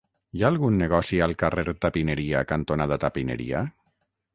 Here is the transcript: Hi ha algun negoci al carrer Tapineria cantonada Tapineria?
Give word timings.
Hi 0.37 0.39
ha 0.43 0.47
algun 0.53 0.79
negoci 0.83 1.21
al 1.27 1.37
carrer 1.43 1.67
Tapineria 1.87 2.45
cantonada 2.57 3.03
Tapineria? 3.09 3.67